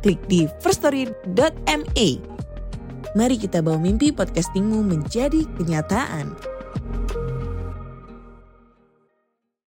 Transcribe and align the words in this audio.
klik 0.00 0.20
di 0.26 0.48
firststory.me. 0.64 2.08
Mari 3.10 3.36
kita 3.36 3.60
bawa 3.60 3.76
mimpi 3.76 4.10
podcastingmu 4.10 4.80
menjadi 4.86 5.44
kenyataan. 5.60 6.32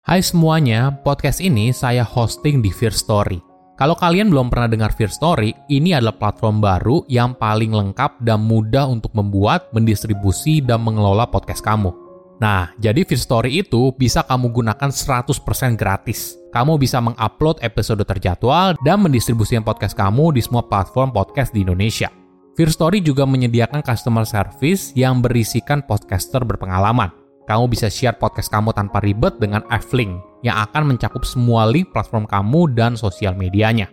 Hai 0.05 0.27
semuanya, 0.27 0.91
podcast 0.91 1.39
ini 1.39 1.71
saya 1.71 2.03
hosting 2.03 2.59
di 2.59 2.75
Fear 2.75 2.91
Story. 2.91 3.39
Kalau 3.79 3.95
kalian 3.95 4.29
belum 4.29 4.51
pernah 4.51 4.67
dengar 4.67 4.91
Fear 4.93 5.09
Story, 5.09 5.55
ini 5.71 5.95
adalah 5.95 6.19
platform 6.19 6.59
baru 6.59 7.07
yang 7.07 7.39
paling 7.39 7.71
lengkap 7.71 8.19
dan 8.21 8.43
mudah 8.43 8.91
untuk 8.91 9.15
membuat, 9.15 9.71
mendistribusi, 9.71 10.59
dan 10.61 10.83
mengelola 10.83 11.31
podcast 11.31 11.63
kamu. 11.63 11.95
Nah, 12.43 12.75
jadi 12.83 13.07
Fear 13.07 13.23
Story 13.23 13.51
itu 13.63 13.95
bisa 13.95 14.27
kamu 14.27 14.51
gunakan 14.51 14.91
100% 14.91 15.79
gratis. 15.79 16.40
Kamu 16.51 16.83
bisa 16.83 16.99
mengupload 16.99 17.63
episode 17.63 18.03
terjadwal 18.03 18.75
dan 18.83 19.07
mendistribusikan 19.07 19.63
podcast 19.63 19.95
kamu 19.95 20.35
di 20.35 20.43
semua 20.43 20.67
platform 20.67 21.15
podcast 21.15 21.55
di 21.55 21.63
Indonesia. 21.63 22.11
Fear 22.59 22.75
Story 22.75 22.99
juga 22.99 23.23
menyediakan 23.23 23.87
customer 23.87 24.27
service 24.27 24.91
yang 24.99 25.23
berisikan 25.23 25.79
podcaster 25.87 26.43
berpengalaman. 26.43 27.15
Kamu 27.47 27.71
bisa 27.71 27.87
share 27.87 28.19
podcast 28.19 28.51
kamu 28.51 28.75
tanpa 28.75 28.99
ribet 28.99 29.39
dengan 29.39 29.63
F-Link 29.71 30.43
yang 30.43 30.59
akan 30.67 30.95
mencakup 30.95 31.23
semua 31.23 31.71
link 31.71 31.95
platform 31.95 32.27
kamu 32.27 32.75
dan 32.75 32.99
sosial 32.99 33.39
medianya. 33.39 33.87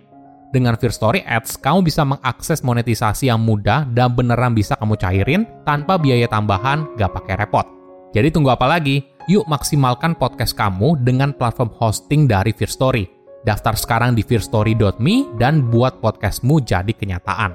Dengan 0.50 0.74
Fear 0.82 0.94
Story 0.96 1.22
Ads, 1.30 1.62
kamu 1.62 1.86
bisa 1.86 2.02
mengakses 2.10 2.66
monetisasi 2.66 3.30
yang 3.30 3.38
mudah 3.38 3.86
dan 3.94 4.18
beneran 4.18 4.58
bisa 4.58 4.74
kamu 4.82 4.98
cairin 4.98 5.46
tanpa 5.62 6.02
biaya 6.02 6.26
tambahan, 6.26 6.90
gak 6.98 7.14
pakai 7.14 7.38
repot. 7.38 7.70
Jadi 8.18 8.34
tunggu 8.34 8.50
apa 8.50 8.66
lagi? 8.66 9.17
Yuk 9.28 9.44
maksimalkan 9.44 10.16
podcast 10.16 10.56
kamu 10.56 11.04
dengan 11.04 11.36
platform 11.36 11.76
hosting 11.76 12.32
dari 12.32 12.56
Fear 12.56 12.72
Story. 12.72 13.04
Daftar 13.44 13.76
sekarang 13.76 14.16
di 14.16 14.24
fearstory.me 14.24 15.36
dan 15.36 15.68
buat 15.68 16.00
podcastmu 16.00 16.64
jadi 16.64 16.96
kenyataan. 16.96 17.52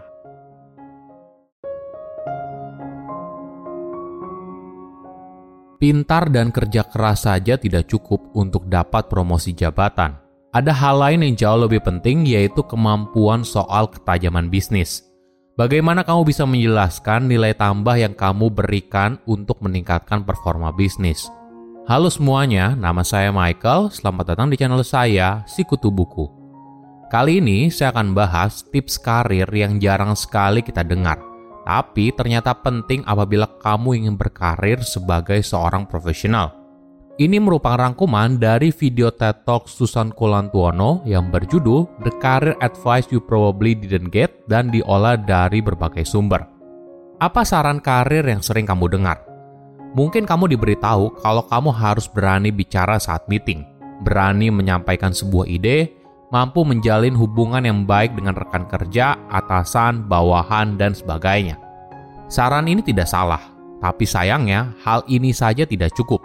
Pintar 5.80 6.28
dan 6.28 6.52
kerja 6.52 6.84
keras 6.84 7.24
saja 7.24 7.56
tidak 7.56 7.88
cukup 7.88 8.20
untuk 8.36 8.68
dapat 8.68 9.08
promosi 9.08 9.56
jabatan. 9.56 10.20
Ada 10.52 10.76
hal 10.76 11.00
lain 11.00 11.24
yang 11.24 11.34
jauh 11.40 11.60
lebih 11.64 11.80
penting 11.80 12.28
yaitu 12.28 12.60
kemampuan 12.68 13.48
soal 13.48 13.88
ketajaman 13.88 14.52
bisnis. 14.52 15.08
Bagaimana 15.56 16.04
kamu 16.04 16.28
bisa 16.28 16.44
menjelaskan 16.44 17.32
nilai 17.32 17.56
tambah 17.56 17.96
yang 17.96 18.12
kamu 18.12 18.52
berikan 18.52 19.16
untuk 19.24 19.64
meningkatkan 19.64 20.20
performa 20.28 20.68
bisnis? 20.76 21.32
Halo 21.92 22.08
semuanya, 22.08 22.72
nama 22.72 23.04
saya 23.04 23.28
Michael. 23.28 23.92
Selamat 23.92 24.32
datang 24.32 24.48
di 24.48 24.56
channel 24.56 24.80
saya, 24.80 25.44
Sikutu 25.44 25.92
Buku. 25.92 26.24
Kali 27.12 27.36
ini 27.36 27.68
saya 27.68 27.92
akan 27.92 28.16
bahas 28.16 28.64
tips 28.64 28.96
karir 28.96 29.44
yang 29.52 29.76
jarang 29.76 30.16
sekali 30.16 30.64
kita 30.64 30.80
dengar– 30.80 31.20
tapi 31.62 32.10
ternyata 32.12 32.56
penting 32.58 33.06
apabila 33.06 33.46
kamu 33.62 34.04
ingin 34.04 34.14
berkarir 34.18 34.82
sebagai 34.82 35.40
seorang 35.44 35.86
profesional. 35.86 36.58
Ini 37.20 37.38
merupakan 37.38 37.76
rangkuman 37.76 38.40
dari 38.40 38.72
video 38.72 39.12
TED 39.12 39.44
Talk 39.44 39.68
Susan 39.68 40.10
Kolantuono 40.16 41.04
yang 41.04 41.28
berjudul 41.28 42.00
The 42.08 42.12
Career 42.18 42.56
Advice 42.64 43.12
You 43.12 43.20
Probably 43.20 43.76
Didn't 43.76 44.10
Get 44.10 44.48
dan 44.48 44.72
diolah 44.72 45.20
dari 45.20 45.60
berbagai 45.60 46.08
sumber. 46.08 46.48
Apa 47.20 47.44
saran 47.44 47.84
karir 47.84 48.24
yang 48.24 48.40
sering 48.40 48.64
kamu 48.64 48.96
dengar? 48.96 49.31
Mungkin 49.92 50.24
kamu 50.24 50.56
diberitahu 50.56 51.20
kalau 51.20 51.44
kamu 51.44 51.68
harus 51.68 52.08
berani 52.08 52.48
bicara 52.48 52.96
saat 52.96 53.28
meeting, 53.28 53.60
berani 54.00 54.48
menyampaikan 54.48 55.12
sebuah 55.12 55.44
ide, 55.44 55.92
mampu 56.32 56.64
menjalin 56.64 57.12
hubungan 57.12 57.60
yang 57.60 57.84
baik 57.84 58.16
dengan 58.16 58.32
rekan 58.32 58.64
kerja, 58.64 59.20
atasan, 59.28 60.08
bawahan, 60.08 60.80
dan 60.80 60.96
sebagainya. 60.96 61.60
Saran 62.24 62.72
ini 62.72 62.80
tidak 62.80 63.04
salah, 63.04 63.52
tapi 63.84 64.08
sayangnya 64.08 64.72
hal 64.80 65.04
ini 65.12 65.28
saja 65.36 65.68
tidak 65.68 65.92
cukup. 65.92 66.24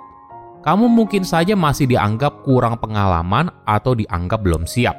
Kamu 0.64 0.88
mungkin 0.88 1.28
saja 1.28 1.52
masih 1.52 1.92
dianggap 1.92 2.48
kurang 2.48 2.80
pengalaman 2.80 3.52
atau 3.68 4.00
dianggap 4.00 4.48
belum 4.48 4.64
siap. 4.64 4.96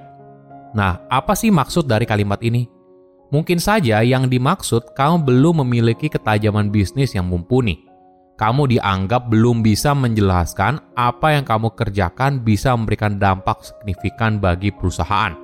Nah, 0.76 1.00
apa 1.08 1.32
sih 1.32 1.48
maksud 1.48 1.88
dari 1.88 2.04
kalimat 2.04 2.44
ini? 2.44 2.68
Mungkin 3.32 3.56
saja 3.56 4.04
yang 4.04 4.28
dimaksud 4.28 4.92
kamu 4.92 5.24
belum 5.24 5.64
memiliki 5.64 6.12
ketajaman 6.12 6.68
bisnis 6.68 7.16
yang 7.16 7.24
mumpuni 7.24 7.87
kamu 8.38 8.78
dianggap 8.78 9.26
belum 9.26 9.66
bisa 9.66 9.98
menjelaskan 9.98 10.78
apa 10.94 11.34
yang 11.34 11.42
kamu 11.42 11.74
kerjakan 11.74 12.46
bisa 12.46 12.70
memberikan 12.78 13.18
dampak 13.18 13.66
signifikan 13.66 14.38
bagi 14.38 14.70
perusahaan. 14.70 15.34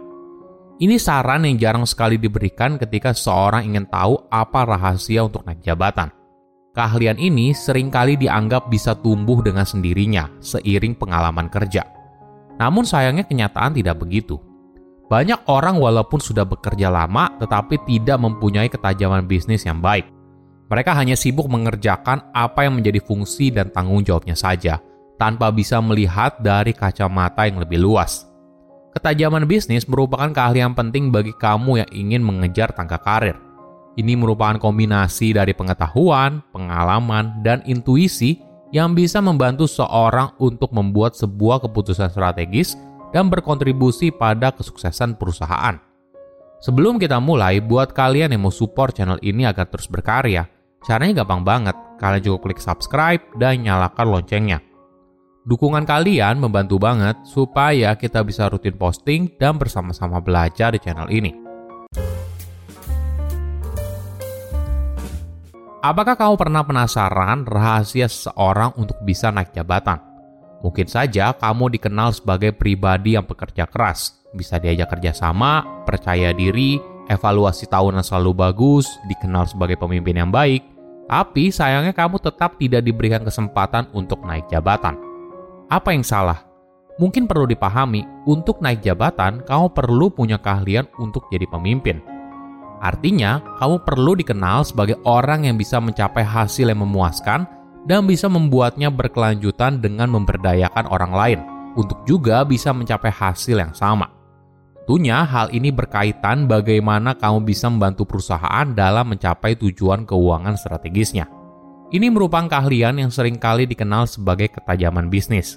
Ini 0.78 0.94
saran 0.99 1.43
yang 1.43 1.59
jarang 1.59 1.87
sekali 1.91 2.22
diberikan 2.22 2.78
ketika 2.78 3.10
seorang 3.10 3.66
ingin 3.66 3.91
tahu 3.91 4.15
apa 4.31 4.62
rahasia 4.62 5.27
untuk 5.27 5.43
naik 5.43 5.66
jabatan. 5.66 6.15
Keahlian 6.75 7.19
ini 7.19 7.50
sering 7.54 7.91
kali 7.91 8.15
dianggap 8.15 8.71
bisa 8.71 8.94
tumbuh 8.99 9.43
dengan 9.43 9.66
sendirinya 9.66 10.31
seiring 10.38 10.94
pengalaman 10.94 11.50
kerja. 11.50 11.87
Namun 12.62 12.87
sayangnya 12.87 13.27
kenyataan 13.27 13.75
tidak 13.75 14.03
begitu. 14.03 14.38
Banyak 15.10 15.50
orang 15.50 15.83
walaupun 15.83 16.22
sudah 16.22 16.47
bekerja 16.47 16.91
lama 16.91 17.31
tetapi 17.43 17.83
tidak 17.87 18.19
mempunyai 18.22 18.71
ketajaman 18.71 19.27
bisnis 19.27 19.66
yang 19.66 19.83
baik. 19.83 20.13
Mereka 20.74 20.90
hanya 20.90 21.14
sibuk 21.14 21.46
mengerjakan 21.46 22.34
apa 22.34 22.66
yang 22.66 22.74
menjadi 22.74 22.98
fungsi 22.98 23.54
dan 23.54 23.70
tanggung 23.70 24.02
jawabnya 24.02 24.34
saja, 24.34 24.82
tanpa 25.14 25.54
bisa 25.54 25.78
melihat 25.78 26.34
dari 26.42 26.74
kacamata 26.74 27.46
yang 27.46 27.62
lebih 27.62 27.78
luas. 27.78 28.26
Ketajaman 28.90 29.46
bisnis 29.46 29.86
merupakan 29.86 30.34
keahlian 30.34 30.74
penting 30.74 31.14
bagi 31.14 31.30
kamu 31.38 31.86
yang 31.86 31.90
ingin 31.94 32.26
mengejar 32.26 32.74
tangga 32.74 32.98
karir. 32.98 33.38
Ini 33.94 34.18
merupakan 34.18 34.58
kombinasi 34.58 35.38
dari 35.38 35.54
pengetahuan, 35.54 36.42
pengalaman, 36.50 37.38
dan 37.46 37.62
intuisi 37.70 38.42
yang 38.74 38.98
bisa 38.98 39.22
membantu 39.22 39.70
seorang 39.70 40.34
untuk 40.42 40.74
membuat 40.74 41.14
sebuah 41.14 41.62
keputusan 41.62 42.10
strategis 42.10 42.74
dan 43.14 43.30
berkontribusi 43.30 44.10
pada 44.10 44.50
kesuksesan 44.50 45.14
perusahaan. 45.22 45.78
Sebelum 46.58 46.98
kita 46.98 47.22
mulai, 47.22 47.62
buat 47.62 47.94
kalian 47.94 48.34
yang 48.34 48.42
mau 48.42 48.50
support 48.50 48.98
channel 48.98 49.22
ini 49.22 49.46
agar 49.46 49.70
terus 49.70 49.86
berkarya, 49.86 50.50
Caranya 50.84 51.25
gampang 51.25 51.41
banget, 51.41 51.77
kalian 51.97 52.21
cukup 52.21 52.41
klik 52.45 52.61
subscribe 52.61 53.25
dan 53.41 53.65
nyalakan 53.65 54.21
loncengnya. 54.21 54.61
Dukungan 55.49 55.89
kalian 55.89 56.37
membantu 56.37 56.77
banget 56.77 57.17
supaya 57.25 57.97
kita 57.97 58.21
bisa 58.21 58.53
rutin 58.53 58.77
posting 58.77 59.33
dan 59.41 59.56
bersama-sama 59.56 60.21
belajar 60.21 60.77
di 60.77 60.81
channel 60.84 61.09
ini. 61.09 61.33
Apakah 65.81 66.17
kamu 66.21 66.37
pernah 66.37 66.65
penasaran 66.65 67.49
rahasia 67.49 68.05
seseorang 68.05 68.77
untuk 68.77 69.01
bisa 69.09 69.33
naik 69.33 69.56
jabatan? 69.56 70.01
Mungkin 70.61 70.89
saja 70.89 71.33
kamu 71.33 71.81
dikenal 71.81 72.12
sebagai 72.12 72.53
pribadi 72.56 73.16
yang 73.16 73.25
bekerja 73.25 73.69
keras, 73.69 74.21
bisa 74.37 74.61
diajak 74.61 74.97
kerjasama, 74.97 75.84
percaya 75.84 76.33
diri, 76.33 76.80
evaluasi 77.09 77.69
tahunan 77.69 78.01
selalu 78.01 78.33
bagus, 78.33 78.89
dikenal 79.09 79.45
sebagai 79.45 79.77
pemimpin 79.77 80.25
yang 80.25 80.33
baik, 80.33 80.73
tapi 81.04 81.53
sayangnya 81.53 81.92
kamu 81.92 82.16
tetap 82.21 82.56
tidak 82.56 82.84
diberikan 82.84 83.22
kesempatan 83.22 83.89
untuk 83.92 84.24
naik 84.24 84.48
jabatan. 84.48 84.97
Apa 85.68 85.92
yang 85.92 86.04
salah? 86.04 86.45
Mungkin 86.95 87.27
perlu 87.27 87.51
dipahami, 87.51 88.06
untuk 88.22 88.62
naik 88.62 88.86
jabatan, 88.86 89.42
kamu 89.42 89.74
perlu 89.74 90.15
punya 90.15 90.39
keahlian 90.39 90.86
untuk 91.03 91.27
jadi 91.27 91.42
pemimpin. 91.51 91.98
Artinya, 92.78 93.42
kamu 93.59 93.83
perlu 93.83 94.15
dikenal 94.15 94.62
sebagai 94.62 95.03
orang 95.03 95.51
yang 95.51 95.59
bisa 95.59 95.83
mencapai 95.83 96.22
hasil 96.22 96.71
yang 96.71 96.84
memuaskan 96.86 97.51
dan 97.83 98.06
bisa 98.06 98.30
membuatnya 98.30 98.95
berkelanjutan 98.95 99.83
dengan 99.83 100.06
memberdayakan 100.15 100.86
orang 100.86 101.12
lain, 101.12 101.41
untuk 101.74 101.98
juga 102.06 102.47
bisa 102.47 102.71
mencapai 102.71 103.10
hasil 103.10 103.59
yang 103.59 103.74
sama. 103.74 104.06
Tentunya 104.84 105.25
hal 105.25 105.48
ini 105.48 105.72
berkaitan 105.72 106.45
bagaimana 106.45 107.16
kamu 107.16 107.48
bisa 107.48 107.72
membantu 107.72 108.04
perusahaan 108.04 108.69
dalam 108.77 109.16
mencapai 109.16 109.57
tujuan 109.57 110.04
keuangan 110.04 110.60
strategisnya. 110.60 111.25
Ini 111.89 112.13
merupakan 112.13 112.53
keahlian 112.53 113.01
yang 113.01 113.09
sering 113.09 113.41
kali 113.41 113.65
dikenal 113.65 114.04
sebagai 114.04 114.53
ketajaman 114.53 115.09
bisnis. 115.09 115.57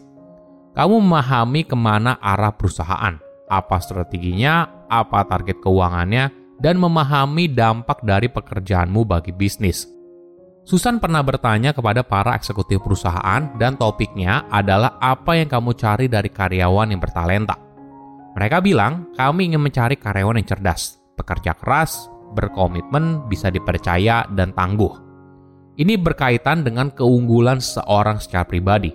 Kamu 0.80 1.04
memahami 1.04 1.68
ke 1.68 1.76
mana 1.76 2.16
arah 2.24 2.56
perusahaan, 2.56 3.20
apa 3.52 3.78
strateginya, 3.84 4.88
apa 4.88 5.28
target 5.28 5.60
keuangannya, 5.60 6.32
dan 6.64 6.80
memahami 6.80 7.52
dampak 7.52 8.08
dari 8.08 8.32
pekerjaanmu 8.32 9.04
bagi 9.04 9.36
bisnis. 9.36 9.92
Susan 10.64 11.04
pernah 11.04 11.20
bertanya 11.20 11.76
kepada 11.76 12.00
para 12.00 12.32
eksekutif 12.40 12.80
perusahaan 12.80 13.44
dan 13.60 13.76
topiknya 13.76 14.48
adalah 14.48 14.96
apa 15.04 15.36
yang 15.36 15.52
kamu 15.52 15.76
cari 15.76 16.08
dari 16.08 16.32
karyawan 16.32 16.96
yang 16.96 17.04
bertalenta. 17.04 17.67
Mereka 18.38 18.62
bilang, 18.62 19.10
kami 19.18 19.50
ingin 19.50 19.66
mencari 19.66 19.98
karyawan 19.98 20.38
yang 20.38 20.46
cerdas, 20.46 21.02
pekerja 21.18 21.58
keras, 21.58 22.06
berkomitmen, 22.38 23.26
bisa 23.26 23.50
dipercaya, 23.50 24.30
dan 24.38 24.54
tangguh. 24.54 24.94
Ini 25.82 25.98
berkaitan 25.98 26.62
dengan 26.62 26.94
keunggulan 26.94 27.58
seorang 27.58 28.22
secara 28.22 28.46
pribadi. 28.46 28.94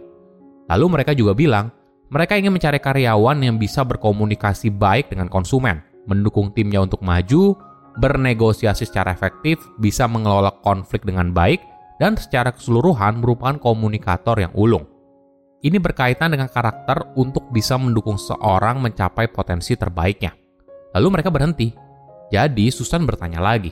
Lalu 0.70 0.86
mereka 0.86 1.10
juga 1.10 1.34
bilang, 1.34 1.74
mereka 2.14 2.38
ingin 2.38 2.54
mencari 2.54 2.78
karyawan 2.78 3.42
yang 3.42 3.58
bisa 3.58 3.82
berkomunikasi 3.82 4.70
baik 4.70 5.10
dengan 5.10 5.26
konsumen, 5.26 5.82
mendukung 6.06 6.54
timnya 6.54 6.78
untuk 6.78 7.02
maju, 7.02 7.58
bernegosiasi 7.98 8.86
secara 8.86 9.10
efektif, 9.10 9.58
bisa 9.82 10.06
mengelola 10.06 10.54
konflik 10.62 11.02
dengan 11.02 11.34
baik, 11.34 11.58
dan 11.98 12.14
secara 12.14 12.54
keseluruhan 12.54 13.18
merupakan 13.18 13.58
komunikator 13.58 14.38
yang 14.38 14.54
ulung. 14.54 14.91
Ini 15.62 15.78
berkaitan 15.78 16.34
dengan 16.34 16.50
karakter 16.50 17.14
untuk 17.14 17.46
bisa 17.54 17.78
mendukung 17.78 18.18
seorang 18.18 18.82
mencapai 18.82 19.30
potensi 19.30 19.78
terbaiknya. 19.78 20.34
Lalu 20.98 21.06
mereka 21.14 21.30
berhenti. 21.30 21.70
Jadi 22.34 22.66
Susan 22.74 23.06
bertanya 23.06 23.38
lagi, 23.38 23.70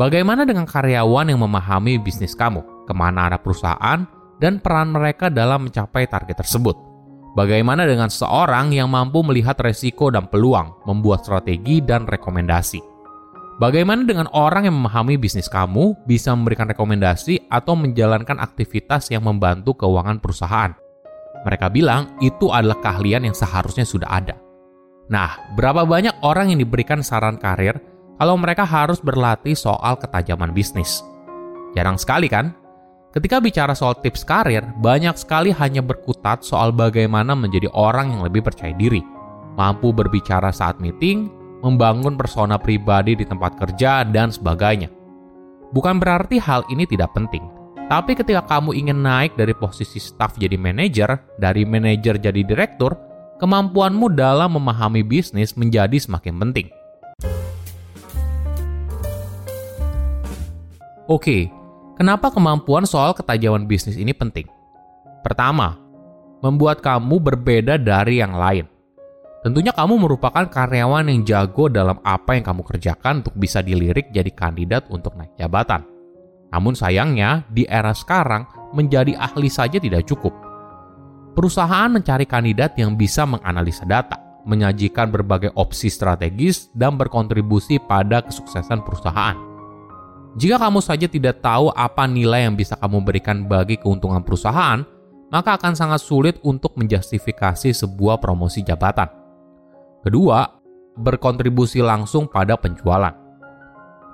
bagaimana 0.00 0.48
dengan 0.48 0.64
karyawan 0.64 1.28
yang 1.28 1.44
memahami 1.44 2.00
bisnis 2.00 2.32
kamu, 2.32 2.88
ke 2.88 2.96
mana 2.96 3.28
arah 3.28 3.36
perusahaan, 3.36 4.08
dan 4.40 4.56
peran 4.56 4.88
mereka 4.88 5.28
dalam 5.28 5.68
mencapai 5.68 6.08
target 6.08 6.40
tersebut? 6.40 6.80
Bagaimana 7.36 7.84
dengan 7.84 8.08
seorang 8.08 8.72
yang 8.72 8.88
mampu 8.88 9.20
melihat 9.20 9.60
resiko 9.60 10.08
dan 10.08 10.32
peluang, 10.32 10.80
membuat 10.88 11.28
strategi 11.28 11.84
dan 11.84 12.08
rekomendasi? 12.08 12.80
Bagaimana 13.60 14.08
dengan 14.08 14.32
orang 14.32 14.64
yang 14.64 14.80
memahami 14.80 15.20
bisnis 15.20 15.50
kamu, 15.52 15.92
bisa 16.08 16.32
memberikan 16.32 16.72
rekomendasi 16.72 17.52
atau 17.52 17.76
menjalankan 17.76 18.40
aktivitas 18.40 19.12
yang 19.12 19.28
membantu 19.28 19.76
keuangan 19.76 20.24
perusahaan? 20.24 20.87
Mereka 21.48 21.72
bilang 21.72 22.12
itu 22.20 22.52
adalah 22.52 22.76
keahlian 22.84 23.24
yang 23.24 23.32
seharusnya 23.32 23.88
sudah 23.88 24.12
ada. 24.12 24.36
Nah, 25.08 25.56
berapa 25.56 25.88
banyak 25.88 26.20
orang 26.20 26.52
yang 26.52 26.60
diberikan 26.60 27.00
saran 27.00 27.40
karir 27.40 27.80
kalau 28.20 28.36
mereka 28.36 28.68
harus 28.68 29.00
berlatih 29.00 29.56
soal 29.56 29.96
ketajaman 29.96 30.52
bisnis? 30.52 31.00
Jarang 31.72 31.96
sekali 31.96 32.28
kan? 32.28 32.52
Ketika 33.16 33.40
bicara 33.40 33.72
soal 33.72 33.96
tips 34.04 34.28
karir, 34.28 34.60
banyak 34.84 35.16
sekali 35.16 35.48
hanya 35.56 35.80
berkutat 35.80 36.44
soal 36.44 36.68
bagaimana 36.68 37.32
menjadi 37.32 37.72
orang 37.72 38.12
yang 38.12 38.20
lebih 38.28 38.44
percaya 38.44 38.76
diri, 38.76 39.00
mampu 39.56 39.88
berbicara 39.96 40.52
saat 40.52 40.76
meeting, 40.76 41.32
membangun 41.64 42.20
persona 42.20 42.60
pribadi 42.60 43.16
di 43.16 43.24
tempat 43.24 43.56
kerja, 43.56 44.04
dan 44.04 44.28
sebagainya. 44.28 44.92
Bukan 45.72 45.96
berarti 45.96 46.36
hal 46.36 46.68
ini 46.68 46.84
tidak 46.84 47.16
penting, 47.16 47.48
tapi 47.88 48.12
ketika 48.12 48.44
kamu 48.44 48.76
ingin 48.76 49.00
naik 49.00 49.32
dari 49.32 49.56
posisi 49.56 49.96
staff 49.96 50.36
jadi 50.36 50.60
manajer, 50.60 51.08
dari 51.40 51.64
manajer 51.64 52.20
jadi 52.20 52.44
direktur, 52.44 52.92
kemampuanmu 53.40 54.12
dalam 54.12 54.60
memahami 54.60 55.00
bisnis 55.00 55.56
menjadi 55.56 55.96
semakin 55.96 56.36
penting. 56.36 56.68
Oke, 61.08 61.48
kenapa 61.96 62.28
kemampuan 62.28 62.84
soal 62.84 63.16
ketajaman 63.16 63.64
bisnis 63.64 63.96
ini 63.96 64.12
penting? 64.12 64.44
Pertama, 65.24 65.80
membuat 66.44 66.84
kamu 66.84 67.16
berbeda 67.16 67.80
dari 67.80 68.20
yang 68.20 68.36
lain. 68.36 68.68
Tentunya 69.40 69.72
kamu 69.72 69.96
merupakan 69.96 70.44
karyawan 70.44 71.08
yang 71.08 71.24
jago 71.24 71.72
dalam 71.72 71.96
apa 72.04 72.36
yang 72.36 72.44
kamu 72.44 72.68
kerjakan 72.68 73.24
untuk 73.24 73.32
bisa 73.40 73.64
dilirik 73.64 74.12
jadi 74.12 74.28
kandidat 74.28 74.92
untuk 74.92 75.16
naik 75.16 75.32
jabatan. 75.40 75.97
Namun 76.48 76.72
sayangnya, 76.72 77.44
di 77.52 77.68
era 77.68 77.92
sekarang, 77.92 78.48
menjadi 78.72 79.16
ahli 79.16 79.48
saja 79.52 79.76
tidak 79.76 80.08
cukup. 80.08 80.32
Perusahaan 81.36 81.92
mencari 81.92 82.26
kandidat 82.26 82.74
yang 82.80 82.98
bisa 82.98 83.22
menganalisa 83.28 83.86
data, 83.86 84.18
menyajikan 84.48 85.12
berbagai 85.12 85.52
opsi 85.54 85.92
strategis, 85.92 86.72
dan 86.72 86.96
berkontribusi 86.96 87.78
pada 87.78 88.24
kesuksesan 88.24 88.82
perusahaan. 88.82 89.36
Jika 90.38 90.56
kamu 90.56 90.80
saja 90.80 91.06
tidak 91.06 91.40
tahu 91.44 91.72
apa 91.72 92.04
nilai 92.08 92.48
yang 92.48 92.56
bisa 92.56 92.76
kamu 92.80 93.04
berikan 93.04 93.44
bagi 93.44 93.76
keuntungan 93.76 94.24
perusahaan, 94.24 94.82
maka 95.28 95.60
akan 95.60 95.76
sangat 95.76 96.00
sulit 96.00 96.36
untuk 96.40 96.72
menjustifikasi 96.80 97.76
sebuah 97.76 98.16
promosi 98.16 98.64
jabatan. 98.64 99.08
Kedua, 100.00 100.48
berkontribusi 100.96 101.84
langsung 101.84 102.26
pada 102.26 102.56
penjualan. 102.56 103.27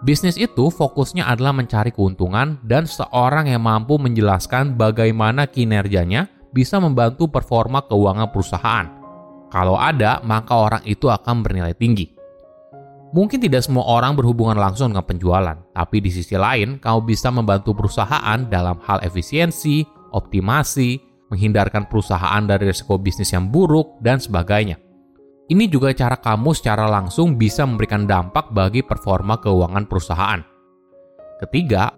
Bisnis 0.05 0.37
itu 0.37 0.69
fokusnya 0.69 1.25
adalah 1.25 1.56
mencari 1.56 1.89
keuntungan 1.89 2.61
dan 2.61 2.85
seorang 2.85 3.49
yang 3.49 3.65
mampu 3.65 3.97
menjelaskan 3.97 4.77
bagaimana 4.77 5.49
kinerjanya 5.49 6.29
bisa 6.53 6.77
membantu 6.77 7.33
performa 7.33 7.81
keuangan 7.89 8.29
perusahaan. 8.29 8.87
Kalau 9.49 9.81
ada, 9.81 10.21
maka 10.21 10.61
orang 10.61 10.85
itu 10.85 11.09
akan 11.09 11.41
bernilai 11.41 11.73
tinggi. 11.73 12.12
Mungkin 13.17 13.41
tidak 13.41 13.65
semua 13.65 13.89
orang 13.89 14.12
berhubungan 14.12 14.61
langsung 14.61 14.93
dengan 14.93 15.09
penjualan, 15.09 15.56
tapi 15.73 16.05
di 16.05 16.12
sisi 16.12 16.37
lain, 16.37 16.77
kamu 16.85 17.01
bisa 17.09 17.33
membantu 17.33 17.73
perusahaan 17.73 18.39
dalam 18.45 18.77
hal 18.85 19.01
efisiensi, 19.01 19.89
optimasi, 20.12 21.01
menghindarkan 21.33 21.89
perusahaan 21.89 22.45
dari 22.45 22.69
risiko 22.69 23.01
bisnis 23.01 23.33
yang 23.33 23.49
buruk, 23.49 23.97
dan 24.05 24.21
sebagainya. 24.21 24.84
Ini 25.44 25.69
juga 25.69 25.93
cara 25.93 26.17
kamu 26.17 26.56
secara 26.56 26.88
langsung 26.88 27.37
bisa 27.37 27.69
memberikan 27.69 28.08
dampak 28.08 28.49
bagi 28.49 28.81
performa 28.81 29.37
keuangan 29.37 29.85
perusahaan. 29.85 30.41
Ketiga, 31.37 31.93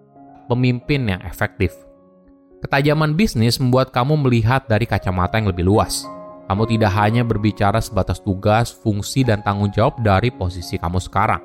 pemimpin 0.51 1.07
yang 1.07 1.23
efektif. 1.23 1.71
Ketajaman 2.59 3.15
bisnis 3.15 3.55
membuat 3.63 3.95
kamu 3.95 4.19
melihat 4.27 4.67
dari 4.67 4.83
kacamata 4.83 5.39
yang 5.39 5.47
lebih 5.47 5.63
luas. 5.63 6.03
Kamu 6.51 6.67
tidak 6.67 6.91
hanya 6.99 7.23
berbicara 7.23 7.79
sebatas 7.79 8.19
tugas, 8.19 8.75
fungsi, 8.75 9.23
dan 9.23 9.39
tanggung 9.47 9.71
jawab 9.71 9.95
dari 10.03 10.27
posisi 10.27 10.75
kamu 10.75 10.99
sekarang. 10.99 11.39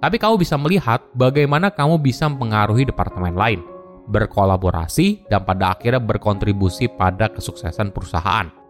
Tapi 0.00 0.16
kamu 0.16 0.40
bisa 0.40 0.56
melihat 0.56 1.04
bagaimana 1.12 1.68
kamu 1.68 2.00
bisa 2.00 2.24
mempengaruhi 2.24 2.88
departemen 2.88 3.36
lain, 3.36 3.60
berkolaborasi, 4.08 5.28
dan 5.28 5.44
pada 5.44 5.76
akhirnya 5.76 6.00
berkontribusi 6.00 6.88
pada 6.88 7.28
kesuksesan 7.28 7.92
perusahaan. 7.92 8.63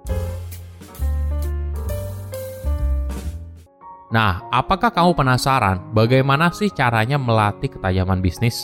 Nah, 4.15 4.47
apakah 4.55 4.95
kamu 4.95 5.19
penasaran 5.19 5.91
bagaimana 5.91 6.55
sih 6.55 6.71
caranya 6.71 7.19
melatih 7.19 7.67
ketajaman 7.67 8.23
bisnis? 8.23 8.63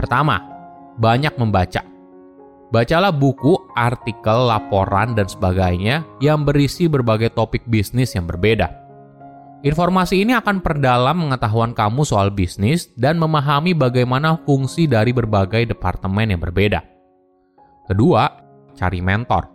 Pertama, 0.00 0.40
banyak 0.96 1.36
membaca. 1.36 1.84
Bacalah 2.72 3.12
buku, 3.12 3.52
artikel, 3.76 4.48
laporan, 4.48 5.12
dan 5.12 5.28
sebagainya 5.28 6.08
yang 6.24 6.48
berisi 6.48 6.88
berbagai 6.88 7.36
topik 7.36 7.68
bisnis 7.68 8.16
yang 8.16 8.24
berbeda. 8.24 8.72
Informasi 9.60 10.24
ini 10.24 10.32
akan 10.32 10.64
perdalam 10.64 11.28
pengetahuan 11.28 11.76
kamu 11.76 12.08
soal 12.08 12.32
bisnis 12.32 12.88
dan 12.96 13.20
memahami 13.20 13.76
bagaimana 13.76 14.40
fungsi 14.48 14.88
dari 14.88 15.12
berbagai 15.12 15.68
departemen 15.68 16.32
yang 16.32 16.40
berbeda. 16.40 16.80
Kedua, 17.92 18.24
cari 18.72 19.04
mentor. 19.04 19.52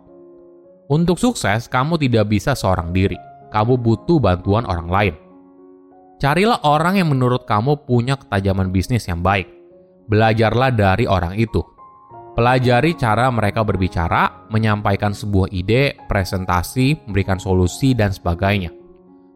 Untuk 0.94 1.18
sukses, 1.18 1.66
kamu 1.66 1.98
tidak 1.98 2.30
bisa 2.30 2.54
seorang 2.54 2.94
diri 2.94 3.31
kamu 3.52 3.76
butuh 3.76 4.16
bantuan 4.16 4.64
orang 4.64 4.88
lain. 4.88 5.14
Carilah 6.16 6.62
orang 6.64 7.02
yang 7.02 7.10
menurut 7.12 7.44
kamu 7.44 7.84
punya 7.84 8.16
ketajaman 8.16 8.70
bisnis 8.72 9.04
yang 9.10 9.20
baik. 9.20 9.50
Belajarlah 10.06 10.70
dari 10.70 11.04
orang 11.04 11.34
itu. 11.34 11.60
Pelajari 12.32 12.96
cara 12.96 13.28
mereka 13.28 13.60
berbicara, 13.60 14.48
menyampaikan 14.48 15.12
sebuah 15.12 15.52
ide, 15.52 15.98
presentasi, 16.08 17.04
memberikan 17.04 17.36
solusi, 17.36 17.92
dan 17.92 18.08
sebagainya. 18.14 18.72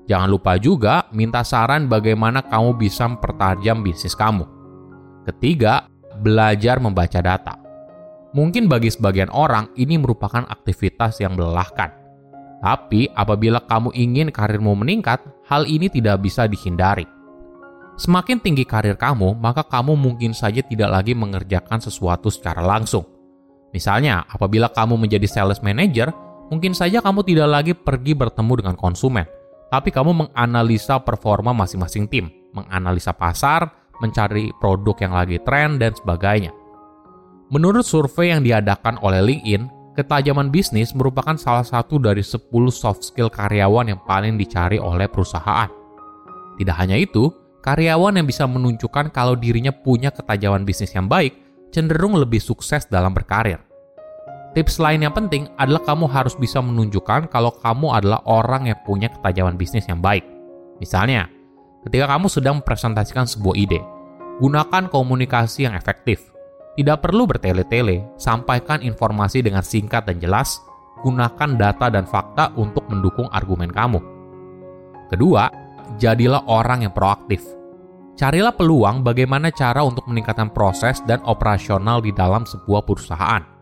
Jangan 0.06 0.30
lupa 0.30 0.56
juga 0.56 1.10
minta 1.12 1.42
saran 1.42 1.90
bagaimana 1.90 2.46
kamu 2.46 2.78
bisa 2.78 3.04
mempertajam 3.10 3.82
bisnis 3.82 4.14
kamu. 4.14 4.46
Ketiga, 5.26 5.90
belajar 6.22 6.78
membaca 6.78 7.18
data. 7.18 7.58
Mungkin 8.32 8.70
bagi 8.70 8.94
sebagian 8.94 9.28
orang 9.34 9.74
ini 9.74 9.98
merupakan 9.98 10.46
aktivitas 10.46 11.18
yang 11.18 11.34
melelahkan 11.34 12.05
tapi 12.60 13.08
apabila 13.12 13.60
kamu 13.64 13.92
ingin 13.92 14.28
karirmu 14.32 14.72
meningkat, 14.76 15.20
hal 15.46 15.68
ini 15.68 15.92
tidak 15.92 16.24
bisa 16.24 16.48
dihindari. 16.48 17.04
Semakin 17.96 18.40
tinggi 18.44 18.68
karir 18.68 18.96
kamu, 18.96 19.40
maka 19.40 19.64
kamu 19.64 19.96
mungkin 19.96 20.36
saja 20.36 20.60
tidak 20.60 20.92
lagi 20.92 21.16
mengerjakan 21.16 21.80
sesuatu 21.80 22.28
secara 22.28 22.60
langsung. 22.60 23.08
Misalnya, 23.72 24.24
apabila 24.28 24.68
kamu 24.68 25.00
menjadi 25.00 25.24
sales 25.24 25.64
manager, 25.64 26.12
mungkin 26.52 26.76
saja 26.76 27.00
kamu 27.00 27.24
tidak 27.24 27.48
lagi 27.48 27.72
pergi 27.72 28.12
bertemu 28.12 28.52
dengan 28.60 28.76
konsumen, 28.76 29.24
tapi 29.72 29.88
kamu 29.88 30.28
menganalisa 30.28 31.00
performa 31.00 31.56
masing-masing 31.56 32.04
tim, 32.08 32.28
menganalisa 32.52 33.16
pasar, 33.16 33.68
mencari 34.00 34.52
produk 34.60 34.96
yang 35.00 35.12
lagi 35.16 35.40
tren, 35.40 35.80
dan 35.80 35.96
sebagainya. 35.96 36.52
Menurut 37.48 37.86
survei 37.86 38.34
yang 38.34 38.44
diadakan 38.44 39.00
oleh 39.00 39.24
LinkedIn, 39.24 39.75
Ketajaman 39.96 40.52
bisnis 40.52 40.92
merupakan 40.92 41.40
salah 41.40 41.64
satu 41.64 41.96
dari 41.96 42.20
10 42.20 42.52
soft 42.68 43.00
skill 43.00 43.32
karyawan 43.32 43.96
yang 43.96 44.00
paling 44.04 44.36
dicari 44.36 44.76
oleh 44.76 45.08
perusahaan. 45.08 45.72
Tidak 46.60 46.76
hanya 46.76 47.00
itu, 47.00 47.32
karyawan 47.64 48.20
yang 48.20 48.28
bisa 48.28 48.44
menunjukkan 48.44 49.08
kalau 49.08 49.32
dirinya 49.40 49.72
punya 49.72 50.12
ketajaman 50.12 50.68
bisnis 50.68 50.92
yang 50.92 51.08
baik 51.08 51.32
cenderung 51.72 52.12
lebih 52.12 52.44
sukses 52.44 52.84
dalam 52.92 53.16
berkarir. 53.16 53.56
Tips 54.52 54.76
lain 54.76 55.00
yang 55.00 55.16
penting 55.16 55.48
adalah 55.56 55.80
kamu 55.80 56.12
harus 56.12 56.36
bisa 56.36 56.60
menunjukkan 56.60 57.32
kalau 57.32 57.56
kamu 57.56 57.96
adalah 57.96 58.20
orang 58.28 58.68
yang 58.68 58.76
punya 58.84 59.08
ketajaman 59.08 59.56
bisnis 59.56 59.88
yang 59.88 60.04
baik. 60.04 60.28
Misalnya, 60.76 61.28
ketika 61.88 62.04
kamu 62.12 62.28
sedang 62.28 62.60
mempresentasikan 62.60 63.24
sebuah 63.24 63.56
ide, 63.56 63.80
gunakan 64.44 64.92
komunikasi 64.92 65.64
yang 65.64 65.72
efektif. 65.72 66.35
Tidak 66.76 66.98
perlu 67.00 67.24
bertele-tele, 67.24 68.04
sampaikan 68.20 68.84
informasi 68.84 69.40
dengan 69.40 69.64
singkat 69.64 70.04
dan 70.04 70.20
jelas, 70.20 70.60
gunakan 71.00 71.56
data 71.56 71.88
dan 71.88 72.04
fakta 72.04 72.52
untuk 72.60 72.84
mendukung 72.92 73.32
argumen 73.32 73.72
kamu. 73.72 74.00
Kedua, 75.08 75.48
jadilah 75.96 76.44
orang 76.44 76.84
yang 76.84 76.92
proaktif. 76.92 77.40
Carilah 78.16 78.52
peluang 78.52 79.00
bagaimana 79.00 79.48
cara 79.52 79.84
untuk 79.84 80.04
meningkatkan 80.08 80.52
proses 80.52 81.00
dan 81.04 81.20
operasional 81.24 82.00
di 82.00 82.12
dalam 82.16 82.48
sebuah 82.48 82.84
perusahaan 82.84 83.56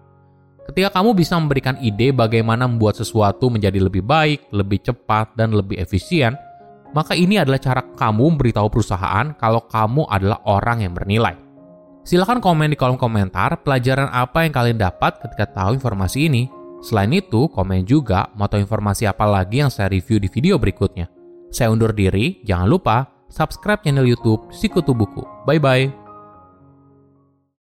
Ketika 0.65 0.89
kamu 0.97 1.13
bisa 1.13 1.37
memberikan 1.37 1.77
ide 1.77 2.09
bagaimana 2.17 2.65
membuat 2.65 2.97
sesuatu 2.97 3.53
menjadi 3.53 3.85
lebih 3.85 4.01
baik, 4.01 4.49
lebih 4.49 4.81
cepat, 4.81 5.37
dan 5.37 5.53
lebih 5.53 5.77
efisien, 5.77 6.33
maka 6.97 7.13
ini 7.13 7.37
adalah 7.37 7.61
cara 7.61 7.85
kamu 7.85 8.33
memberitahu 8.37 8.73
perusahaan 8.73 9.37
kalau 9.37 9.69
kamu 9.69 10.09
adalah 10.09 10.41
orang 10.49 10.89
yang 10.89 10.97
bernilai. 10.97 11.44
Silahkan 12.05 12.37
komen 12.37 12.69
di 12.69 12.77
kolom 12.77 13.01
komentar 13.01 13.65
pelajaran 13.65 14.13
apa 14.13 14.45
yang 14.45 14.53
kalian 14.53 14.77
dapat 14.77 15.25
ketika 15.25 15.49
tahu 15.49 15.81
informasi 15.81 16.29
ini. 16.29 16.53
Selain 16.85 17.09
itu, 17.17 17.49
komen 17.49 17.89
juga 17.89 18.29
mau 18.37 18.45
tahu 18.45 18.61
informasi 18.61 19.09
apa 19.09 19.25
lagi 19.25 19.65
yang 19.65 19.73
saya 19.73 19.89
review 19.89 20.21
di 20.21 20.29
video 20.29 20.61
berikutnya. 20.61 21.09
Saya 21.49 21.73
undur 21.73 21.97
diri, 21.97 22.45
jangan 22.45 22.69
lupa 22.69 22.97
subscribe 23.33 23.81
channel 23.81 24.05
YouTube 24.05 24.53
Sikutu 24.53 24.93
Buku. 24.93 25.25
Bye-bye. 25.49 26.04